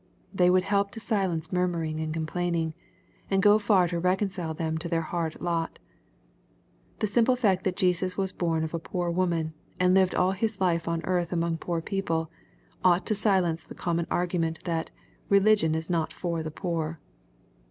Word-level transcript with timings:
They 0.33 0.49
would 0.49 0.63
help 0.63 0.89
to 0.93 0.99
silence 0.99 1.53
murmuring 1.53 1.99
and 1.99 2.11
complaining, 2.11 2.73
and 3.29 3.39
go 3.39 3.59
far 3.59 3.87
to 3.87 3.99
reconcile 3.99 4.55
them 4.55 4.79
to 4.79 4.89
their 4.89 5.03
hard 5.03 5.39
lot. 5.39 5.77
The 6.97 7.05
simple 7.05 7.35
fact 7.35 7.63
that 7.65 7.75
Jesus 7.75 8.17
was 8.17 8.31
bom 8.31 8.63
of 8.63 8.73
a 8.73 8.79
poor 8.79 9.11
woman, 9.11 9.53
and 9.79 9.93
lived 9.93 10.15
all 10.15 10.31
his 10.31 10.59
life 10.59 10.87
on 10.87 11.05
earth 11.05 11.31
among 11.31 11.59
poor 11.59 11.81
people, 11.83 12.31
ought 12.83 13.05
to 13.05 13.13
silence 13.13 13.63
the 13.63 13.75
common 13.75 14.07
argument 14.09 14.63
that 14.63 14.87
^^ 14.87 14.89
religion 15.29 15.75
is 15.75 15.87
not 15.87 16.11
for 16.11 16.41
the 16.41 16.49
poor." 16.49 16.99